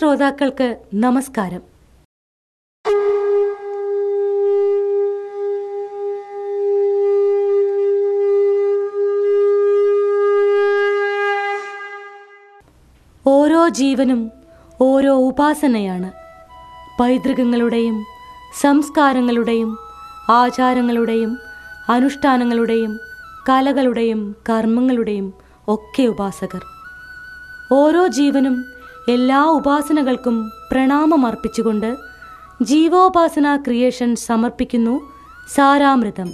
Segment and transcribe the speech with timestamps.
[0.00, 1.60] ശ്രോതാക്കൾക്ക് നമസ്കാരം.
[13.26, 14.30] ഓരോ ജീവനും
[14.80, 16.12] ഓരോ ഉപാസനയാണ്.
[17.00, 18.04] പൈതൃകങ്ങളുടെയും
[18.60, 19.78] സംസ്കാരങ്ങളുടെയും
[20.30, 21.38] ആചാരങ്ങളുടെയും
[21.88, 23.00] അനുഷ്ഠാനങ്ങളുടെയും
[23.48, 25.34] കലകളുടെയും കർമ്മങ്ങളുടെയും
[25.68, 26.62] ഒക്കെ ഉപാസകർ.
[27.72, 31.96] ഓരോ ജീവനും എല്ലാ ഉപാസനകൾക്കും പ്രണാമമർപ്പിച്ചുകൊണ്ട്
[32.62, 35.00] ജീവോപാസന ക്രിയേഷൻ സമർപ്പിക്കുന്നു
[35.48, 36.28] സാരാമൃതം.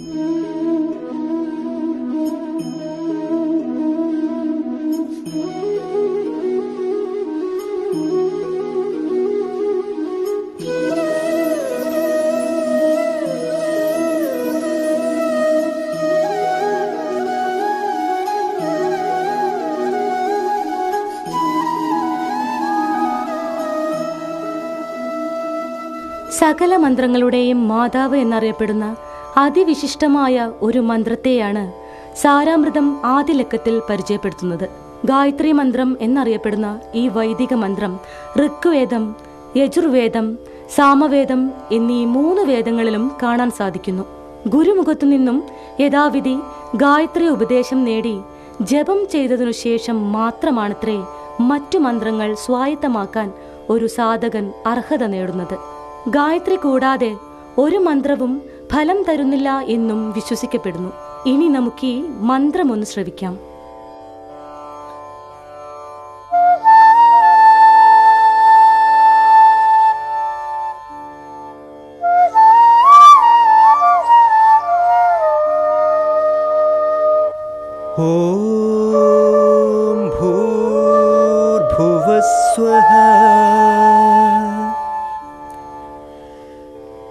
[26.31, 28.95] സകല മന്ത്രങ്ങളുടെയും മാതാവ് എന്നറിയപ്പെടുന്ന
[29.37, 31.71] അതിവിശിഷ്ടമായ ഒരു മന്ത്രത്തെയാണ്
[32.17, 34.69] സാരാമൃതം ആദ്യലക്കത്തിൽ പരിചയപ്പെടുത്തുന്നത്.
[35.05, 37.99] ഗായത്രി മന്ത്രം എന്നറിയപ്പെടുന്ന ഈ വൈദിക മന്ത്രം
[38.37, 39.15] ഋഗ്വേദം
[39.57, 40.37] യജുർവേദം
[40.75, 44.05] സാമവേദം എന്നീ മൂന്ന് വേദങ്ങളിലും കാണാൻ സാധിക്കുന്നു.
[44.47, 45.43] ഗുരുമുഖത്തു നിന്നും
[45.79, 46.37] യഥാവിധി
[46.75, 48.19] ഗായത്രി ഉപദേശം നേടി
[48.61, 50.97] ജപം ചെയ്തതിനു ശേഷം മാത്രമാണത്രേ
[51.39, 53.31] മറ്റു മന്ത്രങ്ങൾ സ്വായത്തമാക്കാൻ
[53.69, 55.76] ഒരു സാധകൻ അർഹത നേടുന്നത്.
[56.15, 57.09] ഗായത്രി കൂടാതെ
[57.57, 58.33] ഒരു മന്ത്രവും
[58.71, 60.91] ഫലം തരുന്നില്ല എന്നും വിശ്വസിക്കപ്പെടുന്നു.
[61.25, 63.33] ഇനി നമുക്ക് ഈ മന്ത്രമൊന്ന് ശ്രവിക്കാം.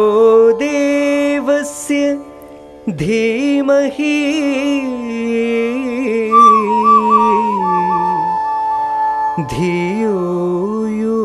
[0.52, 2.18] देवस्य
[2.90, 4.18] धीमहि।
[9.40, 10.18] धियो
[10.86, 11.22] यो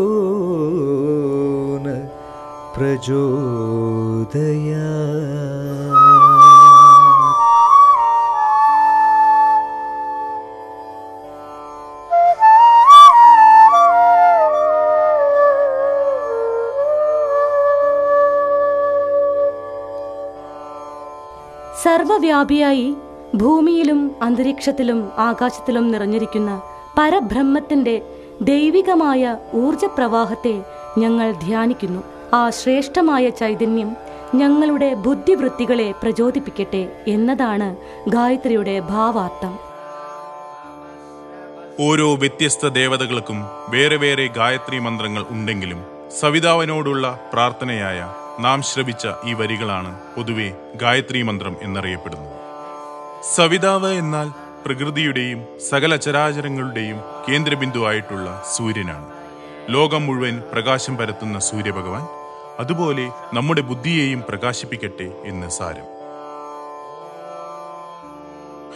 [1.81, 1.85] न
[2.75, 5.28] प्रचोदयात्
[21.83, 22.95] സർവവ്യാപിയായി
[23.35, 26.61] ഭൂമിയിലും അന്തരീക്ഷത്തിലും ആകാശത്തിലും നിറഞ്ഞിരിക്കുന്ന
[26.97, 28.01] പരബ്രഹ്മത്തിന്റെ
[28.41, 29.21] ദൈവികമായ
[29.53, 30.61] ഊർജപ്രവാഹത്തെ
[30.97, 32.03] ഞങ്ങൾ ധ്യാനിക്കുന്നു.
[32.33, 33.89] ആ ശ്രേഷ്ഠമായ ചൈതന്യം
[34.35, 37.75] ഞങ്ങളുടെ ബുദ്ധിവൃത്തികളെ പ്രചോദിപ്പിക്കട്ടെ എന്നതാണ്
[38.09, 39.53] ഗായത്രിയുടെ ഭാവാർത്ഥം.
[41.79, 45.81] ഓരോ വ്യത്യസ്ത ദേവതകൾക്കും വേറെ വേറെ ഗായത്രി മന്ത്രങ്ങൾ ഉണ്ടെങ്കിലും
[46.19, 47.99] സവിതാവിനോടുള്ള പ്രാർത്ഥനയായ
[48.39, 52.35] നാം ശ്രവിച്ച ഈ വരികളാണ് പൊതുവെ ഗായത്രി മന്ത്രം എന്നറിയപ്പെടുന്നത്.
[53.35, 54.27] സവിതാവ് എന്നാൽ
[54.65, 55.39] പ്രകൃതിയുടെയും
[55.69, 56.99] സകല ചരാചരങ്ങളുടെയും
[57.29, 59.07] കേന്ദ്രബിന്ദുവായിട്ടുള്ള സൂര്യനാണ്.
[59.69, 62.05] ലോകം മുഴുവൻ പ്രകാശം പരത്തുന്ന സൂര്യഭഗവാൻ
[62.59, 65.87] അതുപോലെ നമ്മുടെ ബുദ്ധിയെയും പ്രകാശിപ്പിക്കട്ടെ എന്ന് സാരം.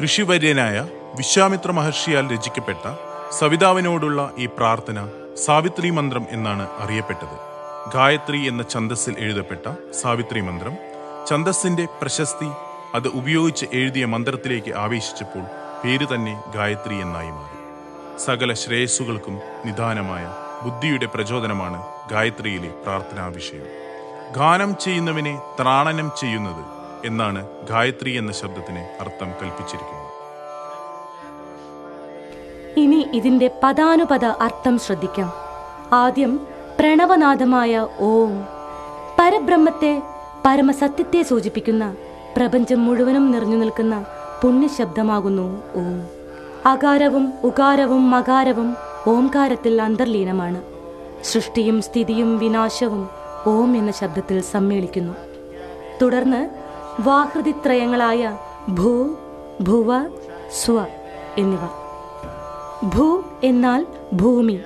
[0.06, 2.96] ഋഷിവര്യനായ വിശ്വാമിത്ര മഹർഷിയാൽ രചിക്കപ്പെട്ട
[3.40, 5.10] സവിതാവിനോടുള്ള ഈ പ്രാർത്ഥന
[5.46, 7.53] സാവിത്രി മന്ത്രം എന്നാണ് അറിയപ്പെട്ടത്.
[7.92, 9.66] ഗായത്രി എന്ന ഛന്ദസ്സിൽ എഴുതപ്പെട്ട
[10.02, 10.76] സാവിത്രി മന്ത്രം.
[11.30, 12.50] ഛന്ദസ്സിന്റെ പ്രശസ്തി
[12.96, 15.44] അത് ഉപയോഗിച്ച് എഴുതിയ മന്ത്രത്തിലേക്ക് ആവേശിച്ചപ്പോൾ
[15.84, 17.58] പേര് തന്നെ ഗായത്രി എന്നായി മാറി.
[18.20, 20.34] സകല ശ്രേയസ്സുകൾക്കും നിദാനമായ
[20.64, 23.68] ബുദ്ധിയുടെ പ്രചോദനമാണ് ഗായത്രിയിലെ പ്രാർത്ഥനാ വിഷയം
[24.38, 26.64] ഗാനം ചെയ്യുന്നവനെ ത്രാണനം ചെയ്യുന്നത്
[27.06, 30.10] എന്നാണ് ഗായത്രി എന്ന ശബ്ദത്തിന് അർത്ഥം കൽപ്പിച്ചിരിക്കുന്നത്.
[32.78, 35.34] ഇനി ഇതിന്റെ പദാനുപദ അർത്ഥം ശ്രദ്ധിക്കാം.
[35.94, 36.48] ആദ്യം
[36.84, 38.46] പ്രണവനാഥമായ ഓം
[39.20, 40.02] പരബ്രഹ്മത്തെ
[40.46, 41.96] പരമസത്യത്തെ സൂചിപ്പിക്കുന്ന
[42.38, 44.06] പ്രപഞ്ചം മുഴുവനും നിറഞ്ഞു നിൽക്കുന്ന
[44.42, 46.08] പുണ്യശബ്ദമാകുന്നു ഓം.
[46.66, 48.76] അകാരവും ഉകാരവും മകാരവും
[49.08, 50.62] ഓംകാരത്തിൽ അന്തർലീനമാണ്.
[51.24, 53.10] സൃഷ്ടിയും സ്ഥിതിയും വിനാശവും
[53.48, 55.14] ഓം എന്ന ശബ്ദത്തിൽ സമ്മേളിക്കുന്നു.
[56.02, 56.50] തുടർന്ന്
[57.00, 58.38] വാഹൃതിത്രയങ്ങളായ
[58.70, 59.16] ഭൂ
[59.62, 60.18] ഭുവ
[60.64, 60.86] സ്വ
[61.38, 61.60] എന്നിവ.
[62.86, 64.60] ഭൂ എന്നാൽ ഭൂമി.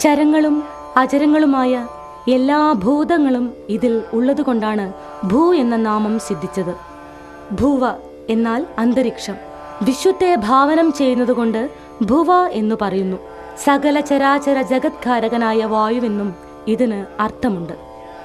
[0.00, 1.88] ചരങ്ങളും അചരങ്ങളുമായ
[2.30, 4.92] എല്ലാ ഭൂതങ്ങളും ഇതിൽ ഉള്ളതുകൊണ്ടാണ്
[5.24, 6.74] ഭൂ എന്ന നാമം സിദ്ധിച്ചത്.
[7.54, 7.88] ഭൂവ
[8.30, 9.34] എന്നാൽ അന്തരീക്ഷം.
[9.82, 11.70] വിശ്വത്തെ ഭാവനം ചെയ്യുന്നതുകൊണ്ട്
[12.02, 13.16] ഭുവ എന്ന് പറയുന്നു.
[13.64, 16.34] സകല ചരാചര ജഗത്കാരകനായ വായുവെന്നും
[16.68, 17.72] ഇതിന് അർത്ഥമുണ്ട്.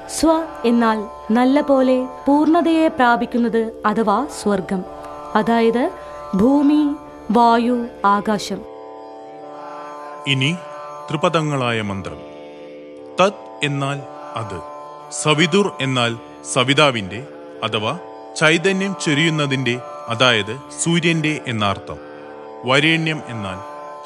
[0.09, 4.83] സ്വ എന്നാൽ നല്ല പോലെ പൂർണതയെ പ്രാപിക്കുന്നത് അഥവാ സ്വർഗം.
[5.35, 5.91] അതായത്
[6.35, 6.95] ഭൂമി
[7.31, 8.61] വായു ആകാശം.
[10.27, 10.55] ഇനി
[11.09, 12.36] ത്രിപദങ്ങളായ മന്ത്രം.
[13.19, 14.01] തത് എന്നാൽ
[14.35, 14.61] അത്
[15.13, 16.17] സവിതുർ എന്നാൽ
[16.53, 17.27] സവിതാവിന്റെ
[17.63, 17.97] അഥവാ
[18.37, 21.97] ചൈതന്യം ചൊരിയുന്നതിന്റെ അതായത് സൂര്യന്റെ എന്നർത്ഥം.
[22.65, 23.57] വരേണ്യം എന്നാൽ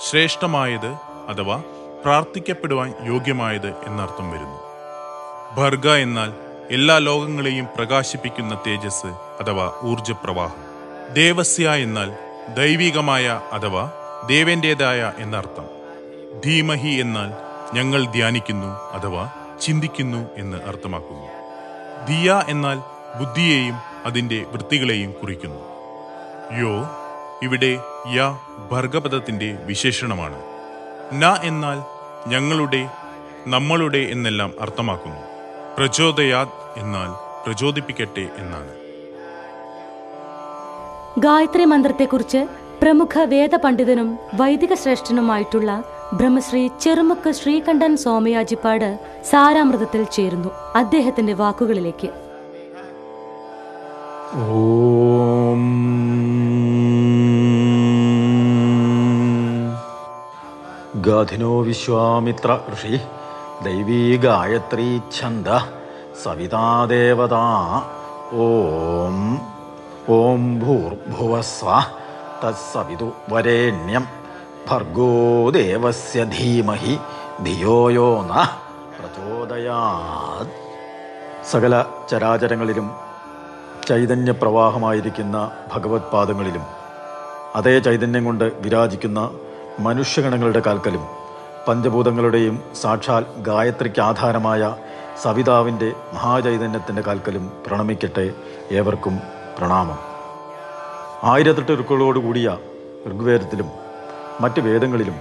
[0.10, 0.88] ശ്രേഷ്ഠമായത്
[1.30, 1.64] അഥവാ
[2.04, 4.60] പ്രാർത്ഥിക്കപ്പെടുവാൻ യോഗ്യമായത് എന്നർത്ഥം വരുന്നു.
[5.62, 6.34] ഭർഗ എന്നാൽ
[6.72, 9.08] എല്ലാ ലോകങ്ങളെയും പ്രകാശിപ്പിക്കുന്ന തേജസ്
[9.42, 10.64] അഥവാ ഊർജപ്രവാഹം.
[11.14, 12.18] ദേവസ്യ എന്നാൽ
[12.54, 13.92] ദൈവികമായ അഥവാ
[14.28, 15.66] ദേവന്റേതായ എന്നർത്ഥം.
[16.46, 19.30] ധീമഹി എന്നാൽ ഞങ്ങൾ ധ്യാനിക്കുന്നു അഥവാ
[19.62, 21.28] ചിന്തിക്കുന്നു എന്ന് അർത്ഥമാക്കുന്നു.
[22.08, 22.78] ദിയ എന്നാൽ
[23.20, 23.76] ബുദ്ധിയെയും
[24.06, 25.60] അതിന്റെ വൃത്തികളെയും കുറിക്കുന്നു.
[26.60, 26.88] യോ
[27.44, 27.78] ഇവിടെ
[28.16, 28.38] യ
[28.72, 30.42] ഭർഗപദത്തിന്റെ വിശേഷണമാണ്.
[31.14, 31.78] ന എന്നാൽ
[32.30, 32.90] ഞങ്ങളുടെ
[33.48, 35.22] നമ്മളുടെ എന്നെല്ലാം അർത്ഥമാക്കുന്നു.
[35.78, 38.72] പ്രചോദയാത് എന്നാൽ പ്രചോദിപ്പിക്കട്ടെ എന്നാണ്.
[41.20, 42.48] ഗായത്രി മന്ത്രത്തെക്കുറിച്ച്
[42.82, 45.84] പ്രമുഖ വേദപണ്ഡിതനും വൈദിക ശ്രേഷ്ഠനുമായിട്ടുള്ള
[46.14, 49.00] ബ്രഹ്മശ്രീ ചെറുമുക്ക് ശ്രീകണ്ഠൻ സ്വാമിയാജിപ്പാട്
[49.30, 50.50] സാരാമൃതത്തിൽ ചേരുന്നു.
[50.76, 52.10] അദ്ദേഹത്തിന്റെ വാക്കുകളിലേക്ക്.
[54.34, 55.82] ഓം.
[61.02, 63.00] ഗാധിനോ വിശ്വാമിത്ര ഋഷി
[63.64, 65.48] ദൈവീ ഗായത്രീ ഛന്ദ
[66.24, 67.34] സവിതാദേവത
[68.34, 69.42] ഓം.
[70.10, 71.84] ഓം ഭൂർഭുവസ്വ
[72.44, 74.21] തത്സവിതു വരേണ്യം.
[74.70, 75.10] ഭർഗോ
[76.36, 77.00] ധീമഹി
[77.46, 78.34] ധിയോയോ ന
[78.98, 80.52] പ്രചോദയാത്.
[81.52, 82.88] സകല ചരാചരങ്ങളിലും
[83.90, 86.66] ചൈതന്യപ്രവാഹമായിരിക്കുന്ന ഭഗവത് പാദങ്ങളിലും
[87.56, 89.20] അതേ ചൈതന്യം കൊണ്ട് വിരാജിക്കുന്ന
[89.80, 91.04] മനുഷ്യഗണങ്ങളുടെ കാൽക്കലും
[91.68, 94.76] പഞ്ചഭൂതങ്ങളുടെയും സാക്ഷാൽ ഗായത്രിക്ക് ആധാരമായ
[95.24, 98.26] സവിതാവിന്റെ മഹാചൈതന്യത്തിന്റെ കാൽക്കലും പ്രണമിക്കട്ടെ
[98.72, 99.16] ഏവർക്കും
[99.58, 100.00] പ്രണാമം.
[101.24, 102.58] ആയിരത്തെട്ട് ഋക്കുകളോടുകൂടിയ
[103.10, 103.70] ഋഗ്വേദത്തിലും
[104.42, 105.16] മറ്റ് വേദങ്ങളിലും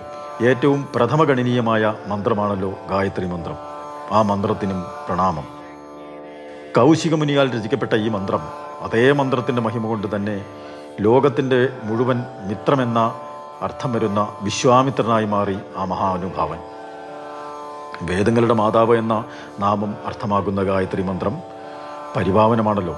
[0.48, 3.56] ഏറ്റവും പ്രഥമഗണനീയമായ മന്ത്രമാണല്ലോ ഗായത്രി മന്ത്രം.
[4.10, 5.44] ആ മന്ത്രത്തിനും പ്രണാമം.
[6.76, 8.40] കൗശികമുനിയാൽ രചിക്കപ്പെട്ട ഈ മന്ത്രം
[8.80, 10.44] അതേ മന്ത്രത്തിന്റെ മഹിമ കൊണ്ട് തന്നെ
[11.00, 13.14] ലോകത്തിന്റെ മുഴുവൻ മിത്രമെന്ന
[13.62, 16.58] അർത്ഥം വരുന്ന വിശ്വാമിത്രനായി മാറി ആ മഹാനുഭാവൻ.
[18.02, 19.24] വേദങ്ങളുടെ മാതാവ് എന്ന
[19.60, 21.36] നാമം അർത്ഥമാകുന്ന ഗായത്രി മന്ത്രം
[22.16, 22.96] പരിഭാവനമാണല്ലോ.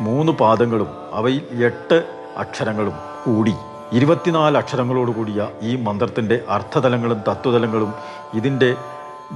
[0.00, 1.98] മൂന്ന് പാദങ്ങളും അവയിൽ എട്ട്
[2.36, 2.94] അക്ഷരങ്ങളും
[3.26, 3.54] കൂടി.
[3.92, 7.94] ഇരുപത്തിനാല് അക്ഷരങ്ങളോട് കൂടിയ ഈ മന്ത്രത്തിന്റെ അർത്ഥതലങ്ങളും തത്വതലങ്ങളും
[8.34, 8.74] ഇതിന്റെ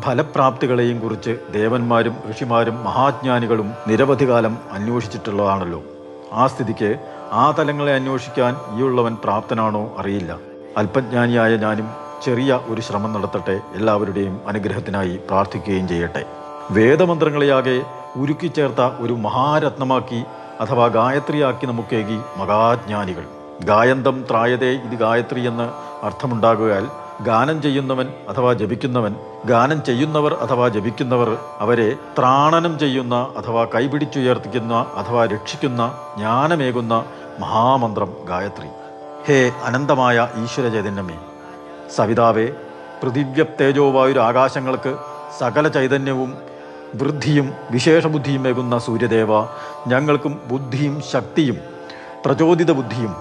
[0.04, 5.82] ഫലപ്രാപ്തികളെയും കുറിച്ച് ദേവന്മാരും ഋഷിമാരും മഹാജ്ഞാനികളും നിരവധി കാലം അന്വേഷിച്ചിട്ടുള്ളതാണല്ലോ.
[6.32, 6.98] ആ സ്ഥിതിക്ക്
[7.32, 10.38] ആ തലങ്ങളെ അന്വേഷിക്കാൻ ഈ ഉള്ളവൻ പ്രാപ്തനാണോ അറിയില്ല.
[10.76, 11.88] അല്പജ്ഞാനിയായ ഞാനും
[12.24, 16.24] ചെറിയ ഒരു ശ്രമം നടത്തട്ടെ എല്ലാവരുടെയും അനുഗ്രഹത്തിനായി പ്രാർത്ഥിക്കുകയും ചെയ്യട്ടെ.
[16.70, 17.82] വേദമന്ത്രങ്ങളെയാകെ
[18.16, 20.24] ഉരുക്കിച്ചേർത്ത ഒരു മഹാരത്നമാക്കി
[20.60, 23.35] അഥവാ ഗായത്രിയാക്കി നമുക്കേകി മഹാജ്ഞാനികൾ.
[23.64, 25.66] ഗായന്തം ത്രായതേ ഇത് ഗായത്രി എന്ന്
[26.02, 26.84] അർത്ഥമുണ്ടാകുകയാൽ
[27.22, 29.12] ഗാനം ചെയ്യുന്നവൻ അഥവാ ജപിക്കുന്നവൻ
[29.46, 35.82] ഗാനം ചെയ്യുന്നവർ അഥവാ ജപിക്കുന്നവർ അവരെ ത്രാണനം ചെയ്യുന്ന അഥവാ കൈപിടിച്ചുയർത്തിക്കുന്ന അഥവാ രക്ഷിക്കുന്ന
[36.16, 36.94] ജ്ഞാനമേകുന്ന
[37.40, 38.68] മഹാമന്ത്രം ഗായത്രി.
[39.26, 41.16] ഹേ അനന്തമായ ഈശ്വര ചൈതന്യമേ
[41.96, 42.46] സവിതാവേ
[43.02, 44.92] പൃഥിവ്യപ്തേജോവായുരാകാശങ്ങൾക്ക്
[45.38, 46.30] സകല ചൈതന്യവും
[46.94, 49.32] വൃദ്ധിയും വിശേഷബുദ്ധിയും ഏകുന്ന സൂര്യദേവ
[49.86, 51.58] ഞങ്ങൾക്കും ബുദ്ധിയും ശക്തിയും
[52.24, 53.14] പ്രചോദിത ബുദ്ധിയും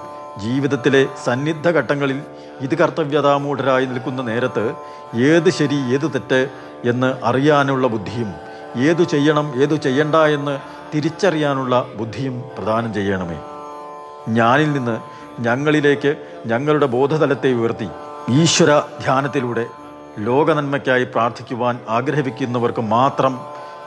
[0.43, 2.21] ജീവിതത്തിലെ സന്നിദ്ധ ഘട്ടങ്ങളിൽ
[2.61, 4.73] ഇത് കർത്തവ്യതാമൂഢരായി നിൽക്കുന്ന നേരത്ത്
[5.15, 6.49] ഏത് ശരി ഏത് തെറ്റ്
[6.89, 8.33] എന്ന് അറിയാനുള്ള ബുദ്ധിയും
[8.87, 10.59] ഏതു ചെയ്യണം ഏതു ചെയ്യണ്ട എന്ന്
[10.93, 13.37] തിരിച്ചറിയാനുള്ള ബുദ്ധിയും പ്രദാനം ചെയ്യണമേ.
[14.29, 14.95] ഞാനിൽ നിന്ന്
[15.39, 16.11] ഞങ്ങളിലേക്ക്
[16.45, 17.89] ഞങ്ങളുടെ ബോധതലത്തെ ഉയർത്തി
[18.41, 19.65] ഈശ്വര ധ്യാനത്തിലൂടെ
[20.17, 23.39] ലോകനന്മയ്ക്കായി പ്രാർത്ഥിക്കുവാൻ ആഗ്രഹിക്കുന്നവർക്ക് മാത്രം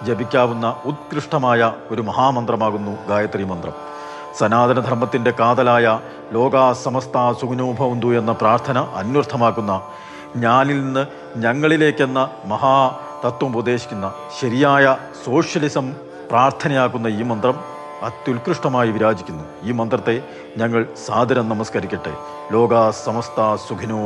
[0.06, 3.87] ജപിക്കാവുന്ന ഉത്കൃഷ്ടമായ ഒരു മഹാമന്ത്രമാകുന്നു ഗായത്രി മന്ത്രം.
[4.38, 6.00] സനാതനധർമ്മത്തിന്റെ കാതലായ
[6.32, 9.82] ലോകാ സമസ്ത സുഗുണോഭവന്തു എന്ന പ്രാർത്ഥന അന്വർത്ഥമാക്കുന്ന
[10.36, 11.04] ഞാനിൽ നിന്ന്
[11.36, 12.76] ഞങ്ങളിലേക്കെന്ന മഹാ
[13.24, 15.86] തത്വം ഉപദേശിക്കുന്ന ശരിയായ സോഷ്യലിസം
[16.30, 17.56] പ്രാർത്ഥനയാക്കുന്ന ഈ മന്ത്രം
[18.02, 19.44] അത്യുത്കൃഷ്ടമായി വിരാജിക്കുന്നു.
[19.64, 20.14] ഈ മന്ത്രത്തെ
[20.58, 22.12] ഞങ്ങൾ സാദരം നമസ്കരിക്കട്ടെ.
[22.52, 24.00] ലോകാ സമസ്ത സുഖിനോ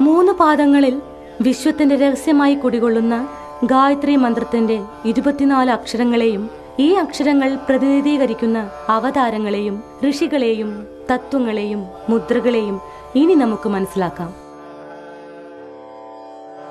[0.00, 1.02] മൂന്ന് പാദങ്ങളിൽ
[1.40, 3.28] വിശ്വത്തിന്റെ രഹസ്യമായി കുടികൊള്ളുന്ന
[3.64, 12.80] ഗായത്രി മന്ത്രത്തിന്റെ ഇരുപത്തിനാല് അക്ഷരങ്ങളെയും ഈ അക്ഷരങ്ങൾ പ്രതിനിധീകരിക്കുന്ന അവതാരങ്ങളെയും ഋഷികളെയും തത്വങ്ങളെയും മുദ്രകളെയും
[13.14, 14.34] ഇനി നമുക്ക് മനസ്സിലാക്കാം.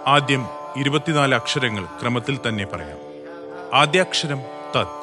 [0.08, 0.46] ആദ്യം
[0.78, 2.98] ഇരുപത്തിനാല് അക്ഷരങ്ങൾ ക്രമത്തിൽ തന്നെ പറയാം.
[3.74, 4.38] ആദ്യാക്ഷരം
[4.76, 4.96] തത്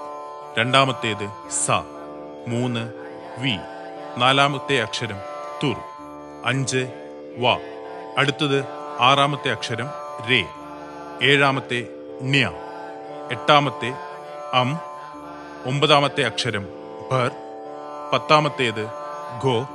[0.59, 1.71] രണ്ടാമത്തേത് സ
[2.49, 2.93] മൂന്ന്
[3.39, 3.57] വി
[4.19, 5.17] നാലാമത്തെ അക്ഷരം
[5.65, 5.77] തുർ
[6.45, 6.87] അഞ്ച്
[7.39, 7.57] വ
[8.19, 8.65] അടുത്തത്
[9.01, 9.87] ആറാമത്തെ അക്ഷരം
[10.31, 10.47] രേ.
[11.23, 11.87] ഏഴാമത്തെ
[12.23, 12.53] ന്യ.
[13.31, 13.95] എട്ടാമത്തെ
[14.55, 14.79] അം.
[15.67, 16.69] ഒമ്പതാമത്തെ അക്ഷരം
[17.13, 17.31] ഭർ.
[18.13, 18.87] പത്താമത്തേത്
[19.43, 19.69] ഗോ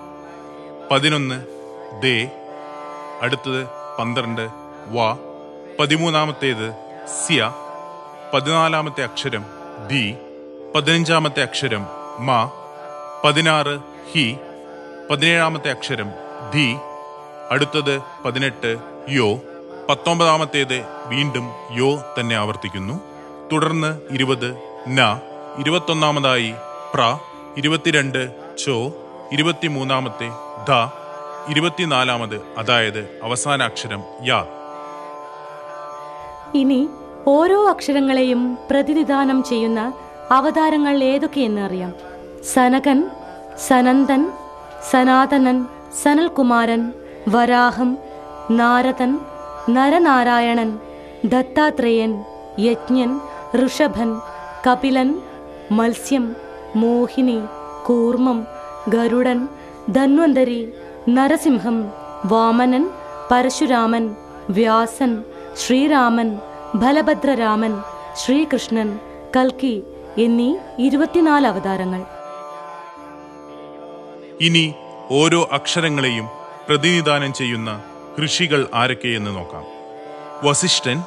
[0.92, 1.46] പതിനൊന്ന്
[2.02, 2.32] ദേ.
[3.22, 3.68] അടുത്തത്
[4.00, 4.50] പന്ത്രണ്ട്
[4.88, 5.16] വ.
[5.80, 6.74] പതിമൂന്നാമത്തേത്
[7.28, 7.54] സിയ.
[8.34, 9.46] പതിനാലാമത്തെ അക്ഷരം
[9.88, 10.16] ദി
[10.76, 11.88] പതിനഞ്ചാമത്തെ അക്ഷരം
[12.20, 12.52] മ.
[13.26, 13.80] പതിനാറ്
[14.12, 14.38] ഹി.
[15.12, 16.10] പതിനേഴാമത്തെ അക്ഷരം
[16.54, 16.76] ധി.
[17.52, 18.78] അടുത്തത് പതിനെട്ട്
[19.10, 19.40] യോ.
[19.90, 23.00] പത്തൊമ്പതാമത്തേത് വീണ്ടും യോ തന്നെ ആവർത്തിക്കുന്നു.
[23.52, 24.56] തുടർന്ന് ഇരുപത്
[24.88, 25.20] ന
[25.58, 26.54] ഇരുപത്തൊന്നാമതായി
[26.94, 27.20] പ്ര
[27.58, 28.22] ഇരുപത്തിരണ്ട്
[28.58, 28.92] ചോ
[29.32, 30.30] ഇരുപത്തിമൂന്നാമത്തെ
[30.70, 30.92] ധ
[31.50, 34.46] ഇരുപത്തിനാലാമത് അതായത് അവസാന അക്ഷരം യാ.
[36.56, 36.90] ഇനി
[37.28, 39.94] ഓരോ അക്ഷരങ്ങളെയും പ്രതിനിധാനം ചെയ്യുന്ന
[40.32, 41.94] അവതാരങ്ങൾ ഏതൊക്കെയെന്ന് അറിയാം.
[42.54, 43.10] സനകൻ
[43.68, 44.32] സനന്ദൻ
[44.92, 45.66] സനാതനൻ
[46.04, 46.94] സനൽകുമാരൻ
[47.28, 47.98] വരാഹം
[48.52, 49.20] നാരദൻ
[49.68, 50.70] നരനാരായണൻ
[51.26, 52.12] ദത്താത്രേയൻ
[52.60, 53.12] യജ്ഞൻ
[53.60, 54.10] ഋഷഭൻ
[54.68, 55.10] കപിലൻ
[55.72, 56.36] മത്സ്യം
[56.76, 57.40] മോഹിനി
[57.86, 58.40] കൂർമ്മം
[58.90, 59.40] ഗരുഡൻ
[59.90, 60.74] ധന്വന്തരി
[61.10, 61.78] നരസിംഹം
[62.26, 62.90] വാമനൻ
[63.32, 64.16] പരശുരാമൻ
[64.50, 65.12] വ്യാസൻ
[65.58, 66.30] ശ്രീരാമൻ
[66.76, 67.74] ബലഭദ്രരാമൻ
[68.16, 68.90] ശ്രീകൃഷ്ണൻ
[69.36, 69.84] കൽക്കി
[70.18, 72.02] എന്നീ ഇരുപത്തിനാല് അവതാരങ്ങൾ.
[74.42, 74.74] ഇനി
[75.12, 76.28] ഓരോ അക്ഷരങ്ങളെയും
[76.68, 77.70] പ്രതിനിധാനം ചെയ്യുന്ന
[78.22, 79.66] ഋഷികൾ ആരൊക്കെയെന്ന് നോക്കാം.
[80.46, 80.98] വസിഷ്ഠൻ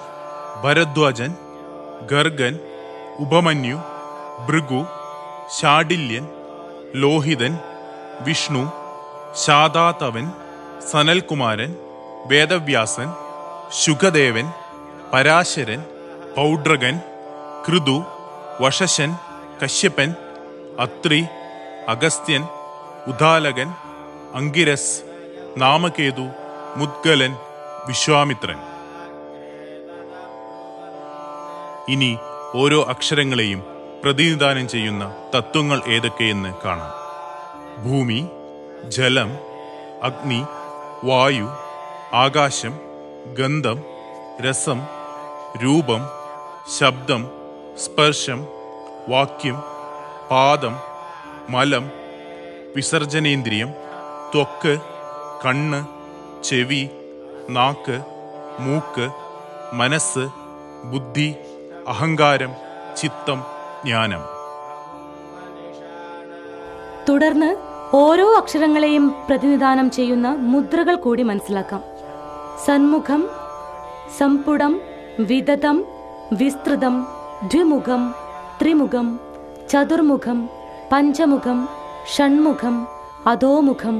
[0.62, 1.30] ഭരദ്വാജൻ
[2.10, 2.54] ഗർഗൻ
[3.18, 3.78] ഉപമന്യു
[4.46, 4.80] ഭൃഗു
[5.58, 6.24] ശാഡില്യൻ
[6.94, 7.52] ലോഹിതൻ
[8.24, 8.62] വിഷ്ണു
[9.44, 10.26] ശാദാതവൻ
[10.90, 11.70] സനൽകുമാരൻ
[12.30, 13.08] വേദവ്യാസൻ
[13.82, 14.46] ശുഖദേവൻ
[15.12, 15.80] പരാശരൻ
[16.36, 16.94] പൗഡ്രകൻ
[17.66, 17.96] കൃതു
[18.62, 19.10] വശശൻ
[19.60, 20.10] കശ്യപ്പൻ
[20.78, 21.20] അത്രി
[21.88, 22.42] അഗസ്ത്യൻ
[23.06, 23.68] ഉദാലകൻ
[24.34, 24.94] അങ്കിരസ്
[25.56, 26.26] നാമകേതു
[26.76, 27.32] മുദ്ഗലൻ
[27.86, 28.58] വിശ്വാമിത്രൻ.
[31.88, 32.18] ഇനി
[32.54, 33.62] ഓരോ അക്ഷരങ്ങളെയും
[34.02, 36.92] പ്രതിനിധാനം ചെയ്യുന്ന തത്വങ്ങൾ ഏതൊക്കെയെന്ന് കാണാം.
[37.84, 38.20] ഭൂമി
[38.88, 39.30] ജലം
[40.02, 40.40] അഗ്നി
[41.04, 41.48] വായു
[42.14, 42.74] ആകാശം
[43.34, 43.78] ഗന്ധം
[44.40, 44.80] രസം
[45.62, 46.02] രൂപം
[46.78, 47.30] ശബ്ദം
[47.78, 48.46] സ്പർശം
[49.08, 49.56] വാക്യം
[50.30, 50.76] പാദം
[51.48, 51.90] മലം
[52.76, 53.70] വിസർജനേന്ദ്രിയം
[54.34, 54.78] ത്വക്ക്
[55.44, 56.01] കണ്ണ്
[56.44, 56.82] ചെവി
[57.50, 57.96] നാക്ക്
[58.60, 59.06] മൂക്ക്
[59.74, 60.24] മനസ്സ്
[60.92, 61.28] ബുദ്ധി
[61.88, 62.52] അഹങ്കാരം
[62.96, 63.38] ചിത്തം
[63.84, 64.22] ജ്ഞാനം.
[67.08, 67.50] തുടർന്ന്
[67.96, 71.82] ഓരോ അക്ഷരങ്ങളെയും പ്രതിനിധാനം ചെയ്യുന്ന മുദ്രകൾ കൂടി മനസ്സിലാക്കാം.
[72.66, 73.22] സന്മുഖം
[74.18, 74.74] സമ്പുടം
[75.20, 75.84] വിദതം
[76.32, 76.94] വിസ്തൃതം
[77.44, 78.02] ദ്വിമുഖം
[78.62, 79.06] ത്രിമുഖം
[79.70, 80.38] ചതുർമുഖം
[80.92, 81.58] പഞ്ചമുഖം
[82.14, 82.76] ഷൺമുഖം
[83.26, 83.96] അധോമുഖം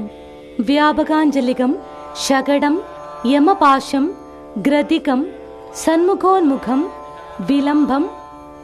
[0.59, 1.71] വ്യാപകാഞ്ജലികം
[2.15, 2.81] ശകടം
[3.25, 4.13] യമപാശം
[4.57, 5.25] ഗ്രതികം
[5.75, 6.89] സന്മുഖോന്മുഖം
[7.39, 8.09] വിലംബം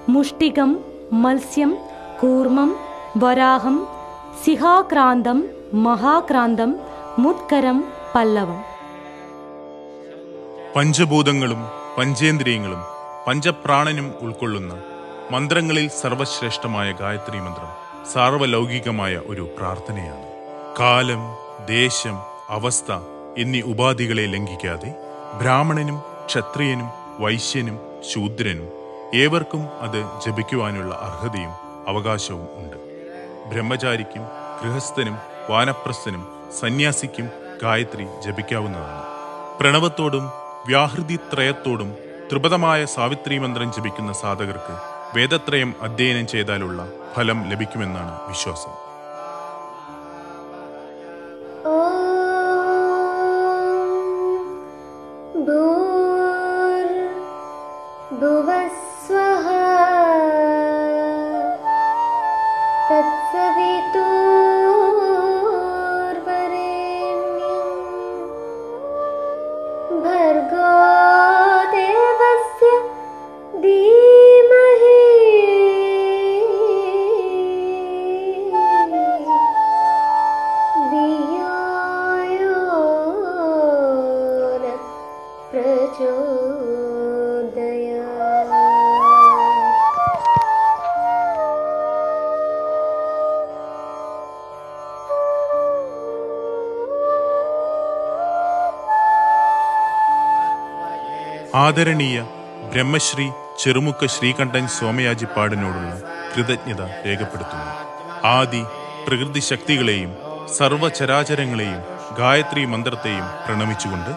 [0.09, 0.79] മുഷ്ടികം
[1.13, 1.77] മത്സ്യം
[2.21, 2.75] കൂർമ്മം
[3.17, 3.87] വരാഹം
[4.45, 6.75] സിഹാക്രാന്തം മഹാക്രാന്തം
[7.19, 7.83] മുത്കരം
[8.15, 8.63] പല്ലവം.
[10.75, 11.65] പഞ്ചഭൂതങ്ങളും
[11.97, 12.81] പഞ്ചേന്ദ്രിയങ്ങളും
[13.27, 14.81] പഞ്ചപ്രാണനും ഉൾക്കൊള്ളുന്ന
[15.31, 17.71] മന്ത്രങ്ങളിൽ സർവശ്രേഷ്ഠമായ ഗായത്രി മന്ത്രം
[18.13, 20.25] സാർവലൗകികമായ ഒരു പ്രാർത്ഥനയാണ്.
[20.79, 21.21] കാലം
[21.65, 22.17] ദേശം
[22.49, 24.89] അവസ്ഥ എന്നീ ഉപാധികളെ ലംഘിക്കാതെ
[25.39, 27.79] ബ്രാഹ്മണനും ക്ഷത്രിയനും വൈശ്യനും
[28.13, 28.69] ശൂദ്രനും
[29.15, 31.53] ഏവർക്കും അത് ജപിക്കുവാനുള്ള അർഹതയും
[31.87, 32.77] അവകാശവും ഉണ്ട്.
[33.49, 34.23] ബ്രഹ്മചാരിക്കും
[34.61, 35.17] ഗൃഹസ്ഥനും
[35.49, 36.27] വാനപ്രസ്ഥനും
[36.59, 37.29] സന്യാസിക്കും
[37.61, 39.03] ഗായത്രി ജപിക്കാവുന്നതാണ്.
[39.59, 40.29] പ്രണവത്തോടും
[40.67, 41.95] വ്യാഹൃതിത്രയത്തോടും
[42.29, 44.75] ത്രിപദമായ സാവിത്രി മന്ത്രം ജപിക്കുന്ന സാധകർക്ക്
[45.17, 48.88] വേദത്രയം അധ്യയനം ചെയ്താലുള്ള ഫലം ലഭിക്കുമെന്നാണ് വിശ്വാസം.
[101.55, 102.21] ആദരണീയ
[102.71, 103.29] ബ്രഹ്മശ്രീ
[103.63, 105.93] ചെറുമുക്ക ശ്രീകണ്ഠൻ സോമയാജിപ്പാടിനോടുള്ള
[106.33, 107.71] കൃതജ്ഞത രേഖപ്പെടുത്തുന്നു.
[108.25, 108.63] ആദി
[109.07, 110.11] പ്രകൃതി ശക്തികളെയും
[110.57, 111.81] സർവചരാചരങ്ങളെയും
[112.17, 114.11] ഗായത്രി മന്ത്രത്തെയും പ്രണമിച്ചുകൊണ്ട്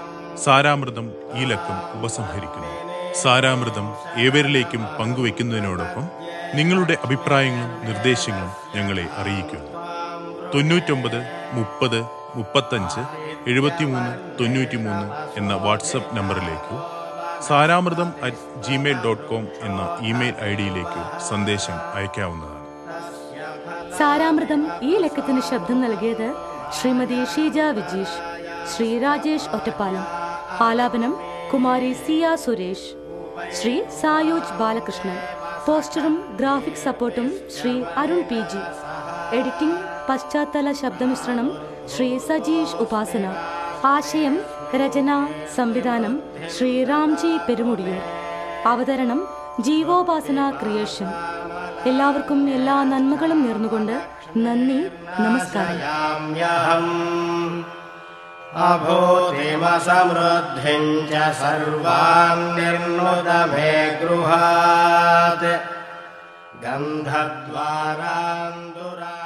[0.45, 2.71] സാരാമൃതം ഈ ലക്കം ഉപസംഹരിക്കുന്നു.
[3.23, 3.87] സാരാമൃതം
[4.17, 6.05] ഏവരിലേക്കും പങ്കുവെക്കുന്നതിനോടൊപ്പം
[6.55, 9.69] നിങ്ങളുടെ അഭിപ്രായങ്ങളും നിർദ്ദേശങ്ങളും ഞങ്ങളെ അറിയിക്കുന്നു.
[10.55, 11.21] തൊണ്ണൂറ്റൊമ്പത്
[11.53, 12.01] മുപ്പത്
[12.37, 13.01] മുപ്പത്തഞ്ച്
[13.51, 17.02] എഴുപത്തിമൂന്ന് തൊണ്ണൂറ്റിമൂന്ന് എന്ന WhatsApp നമ്പറിലേക്കോ
[17.43, 22.59] Saramrutham at Gmail dot com എന്ന ഇമെയിൽ ഐ ഡിയിലേക്ക് സന്ദേശം അയക്കാവുന്നതാണ്.
[23.99, 26.29] സാരാമൃതം ഈ ലക്കത്തിന് ശബ്ദം നൽകിയത്
[26.77, 28.19] ശ്രീമതി ഷീജ വിജീഷ്
[28.73, 30.05] ശ്രീ രാജേഷ് ഒറ്റപ്പാലം
[30.63, 31.13] ആലാപനം
[31.53, 32.91] കുമാരി സിയ സുരേഷ്
[33.57, 35.19] ശ്രീ സായോജ് ബാലകൃഷ്ണൻ
[35.67, 38.63] പോസ്റ്ററും ഗ്രാഫിക് സപ്പോർട്ടും Shri Arun P G
[39.39, 41.49] editing പശ്ചാത്തല ശബ്ദമിശ്രണം
[41.93, 43.27] ശ്രീ സജീഷ് ഉപാസന
[43.89, 44.35] ആശയം
[44.77, 46.23] രചന സംവിധാനം
[46.59, 48.03] ശ്രീറാംജി പെരുമുടിയൂർ.
[48.67, 49.29] അവതരണം
[49.61, 51.07] ജീവോപാസന ക്രിയേഷൻ.
[51.87, 54.03] എല്ലാവർക്കും എല്ലാ നന്മകളും നേർന്നുകൊണ്ട്
[54.37, 54.81] നന്ദി
[55.21, 55.81] നമസ്കാരം.
[66.65, 68.17] ഗന്ധദ്വാരാ
[68.65, 69.22] ച